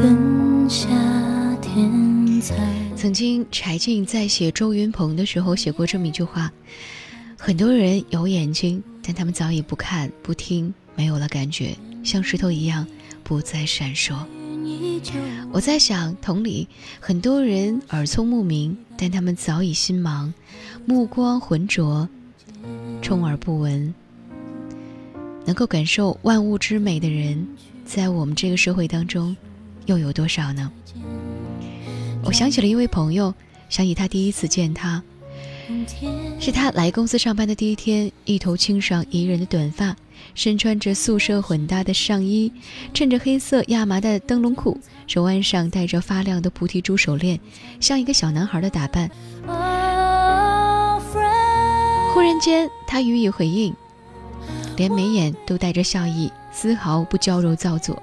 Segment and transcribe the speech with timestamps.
[0.00, 0.88] 跟夏
[1.60, 2.56] 天才。
[2.96, 6.50] 曾经柴静在写周云鹏的时候写过这么一句话：
[7.36, 12.86] 很多人有眼睛，但他们早已不看不听，没有了感觉，像石头一样
[13.22, 14.14] 不再闪烁。
[15.52, 16.66] 我在想，同理，
[16.98, 20.32] 很多人耳聪目明，但他们早已心盲，
[20.86, 22.08] 目光浑浊，
[23.02, 23.92] 充耳不闻。
[25.44, 27.46] 能够感受万物之美的人，
[27.84, 29.36] 在我们这个社会当中，
[29.90, 30.70] 又有多少呢？
[32.22, 33.34] 我想起了一位朋友，
[33.68, 35.02] 想起他第一次见他，
[36.38, 39.96] 是他来公司上班的第一天，一头清爽宜人的短发。
[40.32, 42.52] 身穿着素色混搭的上衣，
[42.94, 47.40] 衬着黑色亚麻的灯笼裤，手腕上戴着发亮的菩提珠手链，
[47.80, 49.10] 像一个小男孩的打扮。
[52.14, 53.74] 忽然间，他予以回应，
[54.76, 58.00] 连眉眼都带着笑意，丝毫不娇柔造作。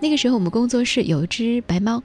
[0.00, 2.02] 那个时候，我们工作室有一只白猫，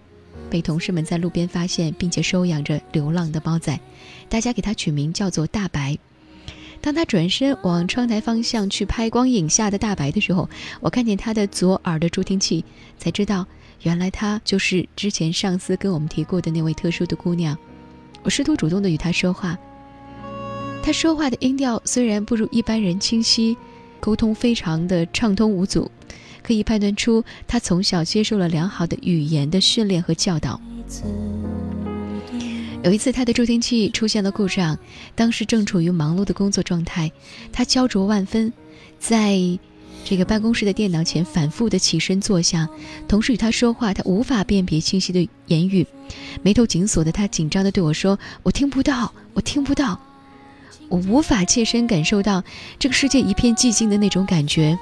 [0.50, 3.80] 被同事们在路边发现，并且收养着流浪的猫仔，
[4.28, 5.98] 大家给它取名叫做大白。
[6.82, 10.50] 当它转身往窗台方向去拍光影下的大白的时候，
[10.82, 12.66] 我看见它的左耳的助听器，
[12.98, 13.48] 才知道
[13.84, 17.58] 原来它就是之前上司跟我们提过的那位特殊的姑娘。
[18.24, 19.58] 我试图主动的与他说话，
[20.84, 23.56] 他说话的音调虽然不如一般人清晰，
[24.00, 25.90] 沟通非常的畅通无阻，
[26.46, 30.62] 可以判断出他从小接受了良好的语言的训练和教导。
[32.84, 34.78] 有一次，他的助听器出现了故障，
[35.16, 37.12] 当时正处于忙碌的工作状态，
[37.52, 38.54] 他焦灼万分，
[39.00, 39.40] 在
[40.04, 42.70] 这个办公室的电脑前反复的起身坐下，
[43.08, 45.88] 同时与他说话，他无法辨别清晰的言语，
[46.44, 50.00] 眉头紧锁的他紧张的对我说：“我听不到，我听不到，
[50.90, 52.44] 我无法切身感受到
[52.78, 54.78] 这个世界一片寂静的那种感觉。”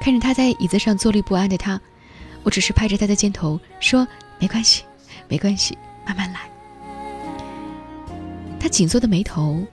[0.00, 1.80] 看着他在椅子上坐立不安的他，
[2.42, 4.06] 我只是拍着他的肩头说
[4.38, 4.84] ：“没关系，
[5.28, 6.40] 没关系，慢慢来。”
[8.60, 9.64] 他紧缩的眉头，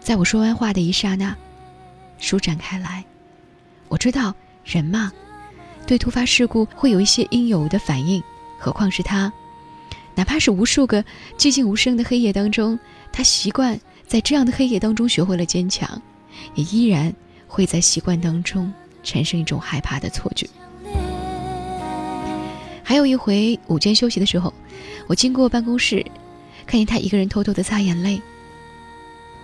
[0.00, 1.34] 在我说完话的一刹那，
[2.18, 3.04] 舒展开来。
[3.88, 4.34] 我知道
[4.64, 5.12] 人嘛，
[5.86, 8.22] 对突发事故会有一些应有的反应，
[8.58, 9.32] 何况是他。
[10.16, 11.04] 哪怕是无数个
[11.36, 12.78] 寂静无声的黑夜当中，
[13.12, 16.00] 他习惯在这样的黑夜当中学会了坚强，
[16.54, 17.12] 也依然
[17.46, 18.72] 会在习惯当中
[19.04, 20.48] 产生一种害怕的错觉。
[22.82, 24.52] 还有一回午间休息的时候，
[25.06, 26.04] 我经过办公室。
[26.66, 28.22] 看见他一个人偷偷的擦眼泪，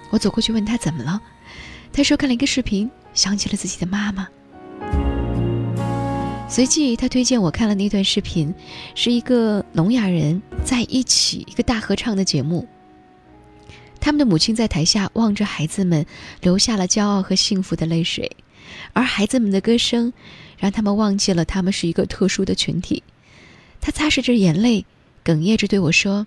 [0.08, 1.20] 我走过去问他怎么了，
[1.92, 4.26] 他说看了一个视频，想起了自己的妈妈。
[6.48, 8.54] 随即他推荐我看了那段视频，
[8.94, 12.66] 是一个聋哑人在一起一个大合唱的节目。
[14.00, 16.06] 他们的母亲在台下望着孩子们，
[16.40, 18.34] 流下了骄傲和幸福的泪水，
[18.92, 20.12] 而孩子们的歌声，
[20.58, 23.02] 让他们忘记了他们是一个特殊的群体。
[23.80, 24.84] 他擦拭着眼泪，
[25.24, 26.26] 哽咽着对我说。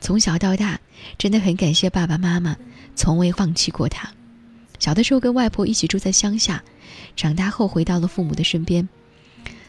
[0.00, 0.80] 从小到大，
[1.16, 2.56] 真的很感谢爸爸妈妈，
[2.94, 4.10] 从未放弃过他。
[4.78, 6.62] 小的时候跟外婆一起住在乡下，
[7.16, 8.86] 长大后回到了父母的身边。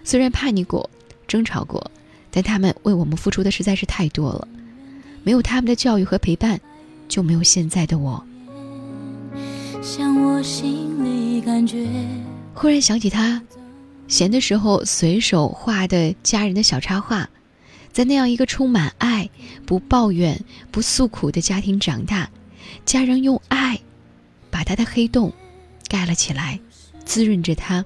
[0.03, 0.89] 虽然叛逆过、
[1.25, 1.89] 争吵过，
[2.31, 4.47] 但他们为我们付出的实在是太多了。
[5.23, 6.59] 没有他们的教育和陪伴，
[7.07, 8.23] 就没有现在的我。
[9.81, 11.24] 像我心里
[12.53, 13.41] 忽然想起他，
[14.07, 17.29] 闲的时候随手画的家人的小插画。
[17.91, 19.29] 在那样一个充满爱、
[19.65, 22.29] 不抱怨、不诉苦的家庭长大，
[22.85, 23.79] 家人用爱
[24.51, 25.31] 把他的黑洞
[25.87, 26.59] 盖了起来，
[27.05, 27.85] 滋润着他。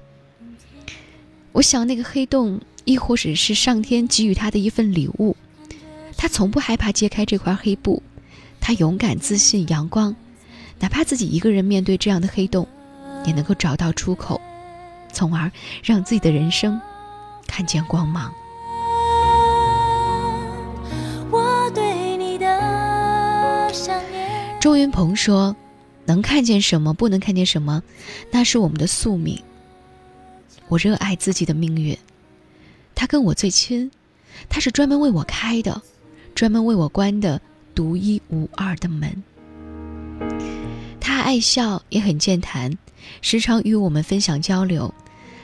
[1.52, 5.36] 我想，那个黑洞亦或者是上天给予他的一份礼物。
[6.16, 8.02] 他从不害怕揭开这块黑布，
[8.60, 10.14] 他勇敢、自信、阳光，
[10.80, 12.66] 哪怕自己一个人面对这样的黑洞，
[13.24, 14.40] 也能够找到出口，
[15.12, 15.50] 从而
[15.82, 16.80] 让自己的人生
[17.46, 18.32] 看见光芒。
[24.60, 25.56] 周云鹏说
[26.04, 27.82] ：“能看见什么，不能看见什么，
[28.30, 29.42] 那是我们的宿命。
[30.68, 31.96] 我热爱自己的命运，
[32.94, 33.90] 他跟我最亲，
[34.50, 35.80] 他是专门为我开的，
[36.34, 37.40] 专门为我关的
[37.74, 39.22] 独一无二的门。
[41.00, 42.76] 他爱笑，也很健谈，
[43.22, 44.92] 时常与我们分享交流。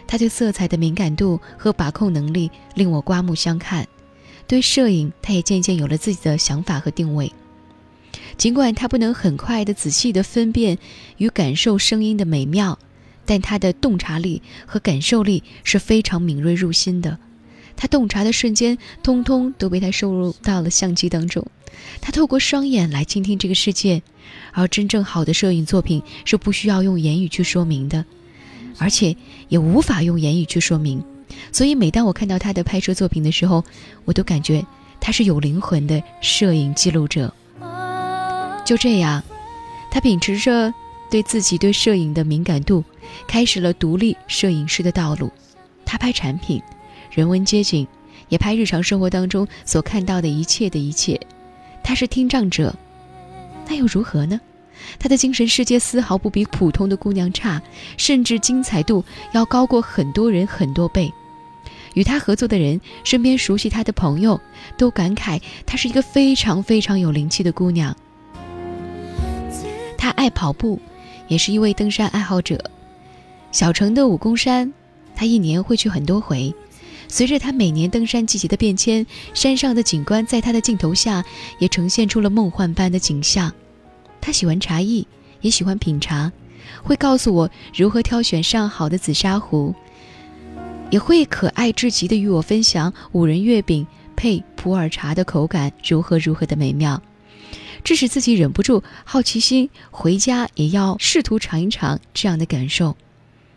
[0.06, 3.86] 他对色彩的敏感度和把控能力令我刮目相看。
[4.46, 7.32] 对摄影，他也渐渐有了自己的想法和定位。”
[8.38, 10.78] 尽管他不能很快的、仔细的分辨
[11.16, 12.78] 与感受声音的美妙，
[13.24, 17.18] 但他的洞察力和感受力是非常敏锐入心的。
[17.76, 21.46] 他洞察的瞬间，通通都被他收入到了相机当中。
[22.00, 24.02] 他透过双眼来倾听这个世界，
[24.52, 28.04] 而真正好的摄影作品是不需要用言语去说明的，
[28.78, 29.14] 而且
[29.48, 31.04] 也无法用言语去说明，
[31.52, 33.62] 所以每当我看到他的拍摄作品的时候，
[34.04, 34.64] 我都感觉
[35.00, 37.32] 他是有灵魂的摄影记录者。
[38.64, 39.22] 就这样，
[39.90, 40.72] 他秉持着
[41.10, 42.82] 对自己对摄影的敏感度，
[43.28, 45.30] 开始了独立摄影师的道路。
[45.84, 46.60] 他拍产品、
[47.16, 47.86] 人文街景，
[48.28, 51.18] 也拍日常生活当中所看到的一切的一切。
[51.82, 52.76] 他是听障者，
[53.66, 54.38] 那又如何呢？
[54.98, 57.62] 他的精神世界丝毫不比普通的姑娘差，
[57.96, 59.02] 甚至精彩度
[59.32, 61.10] 要高过很多人很多倍。
[61.94, 64.38] 与他合作的人，身边熟悉他的朋友，
[64.76, 67.96] 都感慨她是一个非常非常有灵气的姑娘。
[69.96, 70.78] 他爱跑步，
[71.28, 72.62] 也是一位登山爱好者。
[73.52, 74.70] 小城的武功山，
[75.14, 76.54] 他一年会去很多回。
[77.08, 81.24] 随着他每年登山季节的变迁，山上的景观在他的镜头下
[81.58, 83.52] 也呈现出了梦幻般的景象。
[84.20, 85.06] 他喜欢茶艺，
[85.40, 86.32] 也喜欢品茶，
[86.82, 89.74] 会告诉我如何挑选上好的紫砂壶，
[90.90, 93.86] 也会可爱至极的与我分享五仁月饼
[94.16, 97.00] 配普洱茶的口感如何如何的美妙，
[97.84, 102.96] 致使自己忍不住好奇心，回家也要试图尝一尝这样的感受。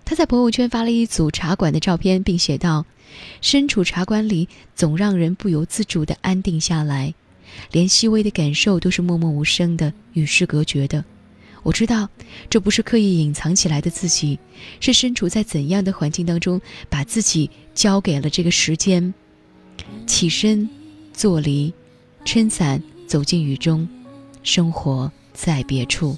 [0.06, 2.86] 他在朋友圈发了一组茶馆的照片，并写道。
[3.42, 7.14] 身处茶馆里，总让人不由自主地安定下来，
[7.72, 11.04] 连细微的感受都是默默无声的，与世隔绝的。
[11.64, 12.10] 我知道，
[12.50, 14.40] 这不是刻意隐藏起来的自己，
[14.80, 19.14] 是身处在怎样的环境当中，把自己交给了这个时间。
[20.08, 20.70] 起身，
[21.14, 21.74] 坐离，
[22.26, 23.88] 撑伞走进雨中，
[24.44, 26.18] 生活在别处。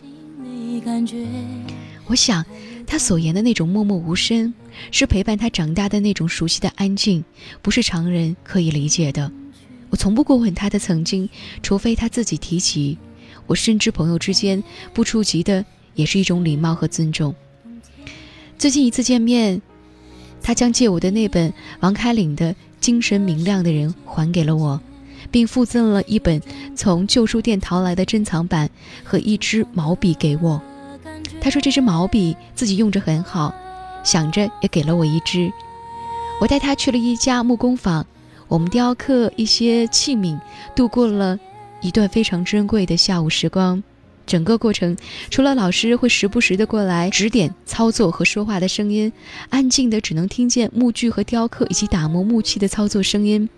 [2.05, 2.45] 我想。
[2.91, 4.53] 他所言的那种默默无声，
[4.91, 7.23] 是陪伴他长大的那种熟悉的安静，
[7.61, 9.31] 不是常人可以理解的。
[9.89, 11.29] 我从不过问他的曾经，
[11.63, 12.97] 除非他自己提起。
[13.47, 14.61] 我深知朋友之间
[14.93, 15.63] 不触及的，
[15.95, 17.33] 也是一种礼貌和尊重。
[18.57, 19.61] 最近一次见面，
[20.43, 24.81] 他将借我的那本王开岭的《精神明亮的人》还给了我，
[25.31, 26.41] 并附赠了一本
[26.75, 28.69] 从旧书店淘来的珍藏版
[29.01, 30.61] 和一支毛笔给我。
[31.41, 33.53] 他说：“这支毛笔自己用着很好，
[34.03, 35.51] 想着也给了我一支。
[36.39, 38.05] 我带他去了一家木工坊，
[38.47, 40.39] 我们雕刻一些器皿，
[40.75, 41.37] 度过了
[41.81, 43.83] 一段非常珍贵的下午时光。
[44.27, 44.95] 整个过程，
[45.29, 49.11] 除了老师会时不时的过来指点操作和说话的声音，
[49.49, 53.49] 安静的只能听见木具和雕刻以及打磨木器的操作声音。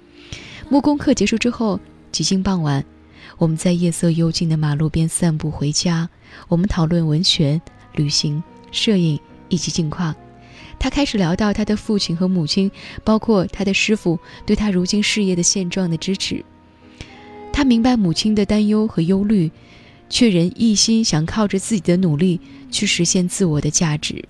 [0.69, 1.79] 木工课结束之后，
[2.11, 2.83] 几近傍晚，
[3.37, 6.09] 我们在夜色幽静的马路边散步回家。
[6.47, 7.61] 我们讨论文学。”
[7.95, 10.15] 旅行、摄影以及近况，
[10.79, 12.71] 他开始聊到他的父亲和母亲，
[13.03, 14.17] 包括他的师傅
[14.47, 16.43] 对他如今事业的现状的支持。
[17.51, 19.51] 他明白母亲的担忧和忧虑，
[20.09, 22.41] 却仍一心想靠着自己的努力
[22.71, 24.25] 去实现自我的价值。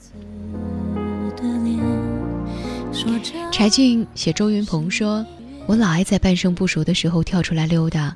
[3.50, 5.26] 柴静写周云鹏说
[5.68, 8.14] ：“我老爱在半生不熟的时候跳出来溜达。”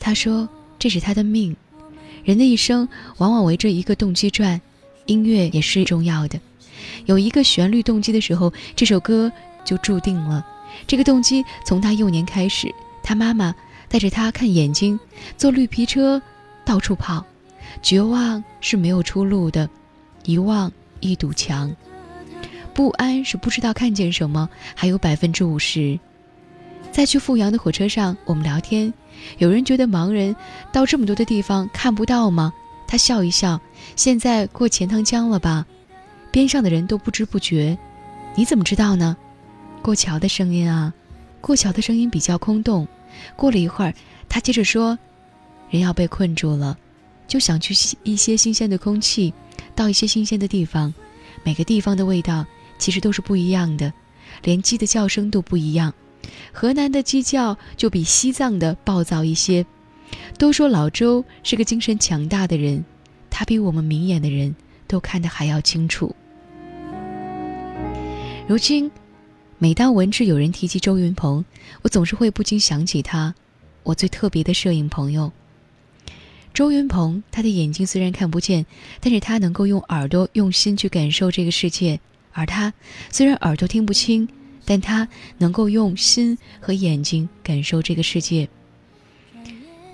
[0.00, 0.48] 他说
[0.78, 1.56] ：“这是他的命。
[2.24, 4.60] 人的一生往往围着一个动机转。”
[5.06, 6.38] 音乐也是重要的，
[7.06, 9.32] 有一个旋律动机的时候，这首歌
[9.64, 10.46] 就注定了。
[10.86, 12.70] 这个动机从他幼年开始，
[13.02, 13.54] 他妈妈
[13.88, 15.00] 带着他看眼睛，
[15.38, 16.20] 坐绿皮车
[16.62, 17.24] 到处跑，
[17.80, 19.66] 绝望是没有出路的，
[20.24, 21.74] 遗忘一堵墙，
[22.74, 25.98] 不安是不知道看见什么，还有百分之五十。
[26.92, 28.92] 在去阜阳的火车上，我们聊天，
[29.38, 30.34] 有人觉得盲人
[30.72, 32.52] 到这么多的地方看不到吗？
[32.86, 33.60] 他笑一笑，
[33.96, 35.66] 现在过钱塘江了吧？
[36.30, 37.76] 边上的人都不知不觉。
[38.34, 39.16] 你怎么知道呢？
[39.82, 40.92] 过桥的声音啊，
[41.40, 42.86] 过桥的声音比较空洞。
[43.36, 43.94] 过了一会儿，
[44.28, 44.98] 他接着说
[45.70, 46.76] ：“人要被困住了，
[47.26, 49.32] 就想去一些新鲜的空气，
[49.74, 50.92] 到一些新鲜的地方。
[51.44, 52.44] 每个地方的味道
[52.78, 53.92] 其实都是不一样的，
[54.42, 55.92] 连鸡的叫声都不一样。
[56.52, 59.64] 河南的鸡叫就比西藏的暴躁一些。”
[60.38, 62.84] 都说老周是个精神强大的人，
[63.28, 64.54] 他比我们明眼的人
[64.86, 66.14] 都看得还要清楚。
[68.46, 68.90] 如今，
[69.58, 71.44] 每当闻之有人提及周云鹏，
[71.82, 73.34] 我总是会不禁想起他，
[73.82, 75.30] 我最特别的摄影朋友。
[76.54, 78.64] 周云鹏，他的眼睛虽然看不见，
[79.00, 81.98] 但是他能够用耳朵用心去感受这个世界；
[82.32, 82.72] 而他
[83.10, 84.26] 虽然耳朵听不清，
[84.68, 85.08] 但他
[85.38, 88.46] 能够用心和眼睛感受这个世界。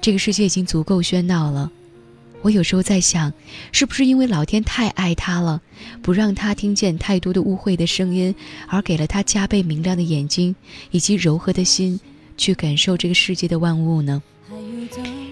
[0.01, 1.71] 这个世界已经足够喧闹了，
[2.43, 3.33] 我有时候在想，
[3.71, 5.63] 是不是因为老天太爱他了，
[6.03, 8.35] 不让他听见太多的污秽的声音，
[8.67, 10.57] 而给了他加倍明亮的眼睛
[10.91, 12.01] 以及柔和的心，
[12.37, 14.21] 去感受这个世界的万物呢？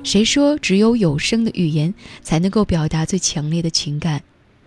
[0.04, 4.22] 谁说只有有声的语言才能够表达最强烈的情感？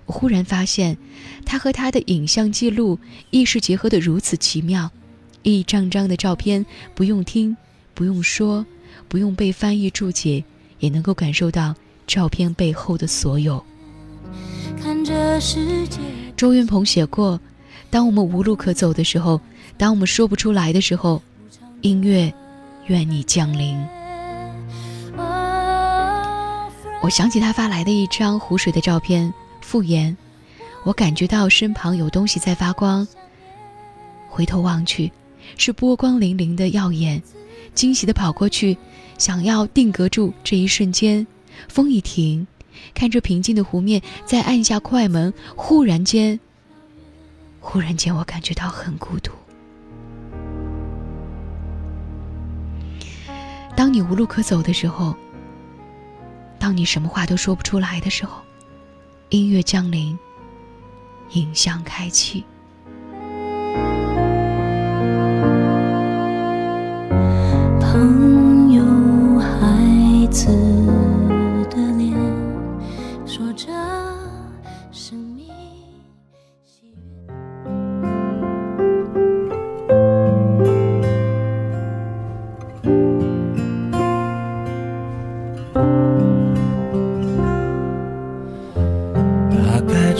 [0.05, 0.97] 我忽然发现，
[1.45, 2.99] 他和他的影像记录
[3.31, 4.91] 意识结合的如此奇妙，
[5.41, 7.57] 一张张的照片不用听，
[7.93, 8.65] 不用说，
[9.07, 10.43] 不用被翻译注解，
[10.79, 11.73] 也能够感受到
[12.05, 13.63] 照片背后的所有。
[16.37, 17.39] 周云鹏写过
[17.89, 19.41] ：“当我们无路可走的时候，
[19.77, 21.21] 当我们说不出来的时候，
[21.81, 22.31] 音乐，
[22.87, 23.75] 愿你降临。”
[27.01, 29.33] 我想起他发来的一张湖水的照片。
[29.65, 30.15] 复言，
[30.83, 33.05] 我感觉到身旁有东西在发光。
[34.29, 35.11] 回头望去，
[35.57, 37.19] 是波光粼粼的耀眼，
[37.73, 38.77] 惊喜的跑过去，
[39.17, 41.25] 想要定格住这一瞬间。
[41.67, 42.45] 风一停，
[42.93, 46.39] 看着平静的湖面，再按下快门，忽然间，
[47.59, 49.31] 忽然间，我感觉到很孤独。
[53.75, 55.15] 当你无路可走的时候，
[56.59, 58.39] 当你什么话都说不出来的时候。
[59.35, 60.17] 音乐降临，
[61.31, 62.45] 影像开启。
[67.81, 68.81] 朋友，
[69.37, 70.47] 孩子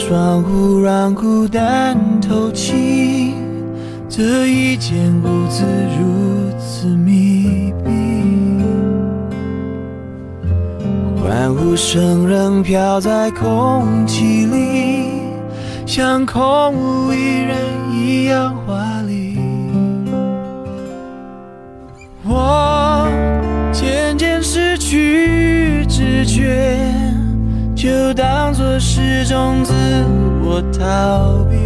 [0.08, 3.34] 窗户让孤单透气，
[4.08, 5.64] 这一间屋子
[5.98, 7.90] 如此密闭，
[11.20, 15.10] 欢呼声仍飘在空气里，
[15.84, 17.56] 像空无一人
[17.92, 19.36] 一样华丽。
[22.24, 23.08] 我
[23.72, 26.75] 渐渐失去知觉。
[27.86, 29.72] 就当作是种自
[30.42, 31.56] 我逃避。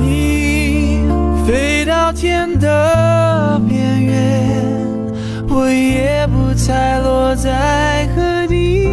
[0.00, 1.02] 你
[1.46, 4.64] 飞到天的边缘，
[5.50, 8.88] 我也不猜落在何地。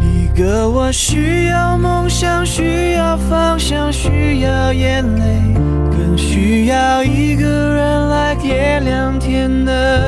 [0.00, 5.54] 一个我需要梦想，需要方向，需要眼泪，
[5.90, 10.05] 更需要一个人来点亮天的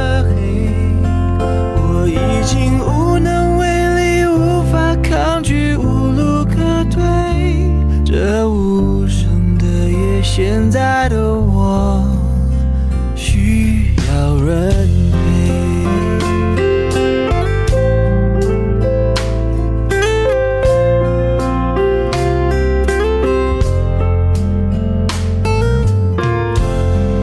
[10.41, 12.01] 现在的我
[13.17, 15.19] 需要人陪。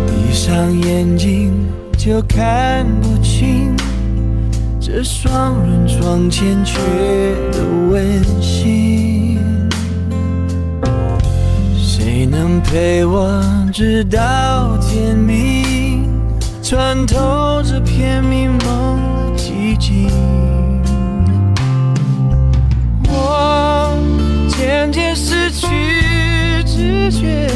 [0.10, 1.54] 闭上眼睛
[1.98, 3.74] 就看不清。
[4.82, 6.78] 这双人床欠缺
[7.54, 9.15] 的温馨，
[12.26, 13.40] 谁能陪我
[13.72, 16.10] 直到天明，
[16.64, 19.00] 穿透这片迷蒙
[19.38, 20.10] 寂静？
[23.08, 23.96] 我
[24.58, 25.68] 渐渐失去
[26.66, 27.48] 知觉，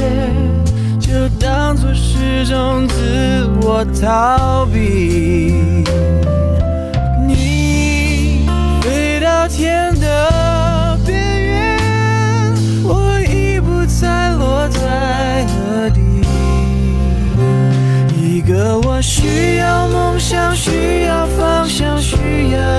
[1.00, 5.84] 就当作是种自我逃避。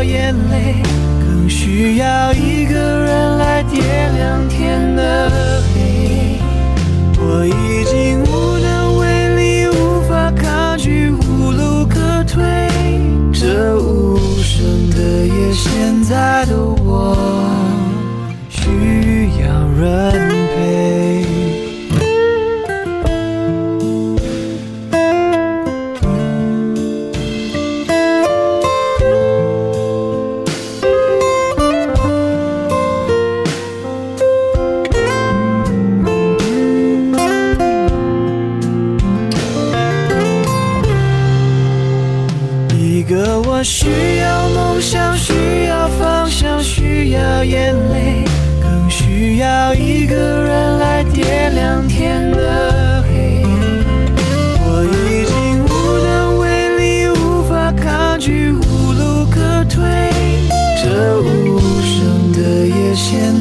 [0.02, 0.76] 眼泪，
[1.21, 5.60] 更需要一个人来点亮天的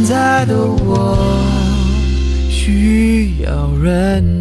[0.09, 1.15] 在的我
[2.49, 4.38] 需要人。